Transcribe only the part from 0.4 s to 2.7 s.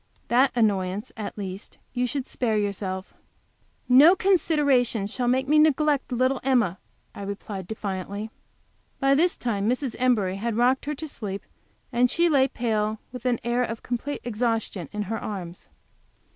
annoyance, at least, you should spare